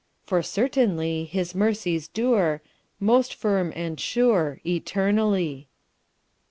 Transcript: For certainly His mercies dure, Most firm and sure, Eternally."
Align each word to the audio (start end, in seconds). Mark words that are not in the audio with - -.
For 0.23 0.41
certainly 0.41 1.25
His 1.25 1.53
mercies 1.53 2.07
dure, 2.07 2.63
Most 2.99 3.35
firm 3.35 3.71
and 3.75 3.99
sure, 3.99 4.59
Eternally." 4.65 5.67